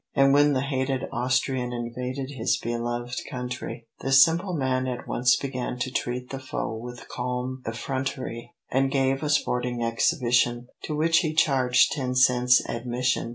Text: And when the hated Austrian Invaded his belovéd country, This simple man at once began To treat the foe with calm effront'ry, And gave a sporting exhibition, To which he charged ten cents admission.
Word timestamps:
And 0.15 0.33
when 0.33 0.53
the 0.53 0.61
hated 0.63 1.07
Austrian 1.11 1.71
Invaded 1.71 2.31
his 2.31 2.59
belovéd 2.59 3.19
country, 3.29 3.85
This 3.99 4.25
simple 4.25 4.55
man 4.55 4.87
at 4.87 5.07
once 5.07 5.35
began 5.35 5.77
To 5.77 5.91
treat 5.91 6.31
the 6.31 6.39
foe 6.39 6.75
with 6.75 7.07
calm 7.07 7.61
effront'ry, 7.67 8.49
And 8.71 8.89
gave 8.89 9.21
a 9.21 9.29
sporting 9.29 9.83
exhibition, 9.83 10.69
To 10.85 10.95
which 10.95 11.19
he 11.19 11.35
charged 11.35 11.91
ten 11.91 12.15
cents 12.15 12.67
admission. 12.67 13.29